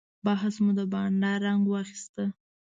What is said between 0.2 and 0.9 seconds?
بحث مو د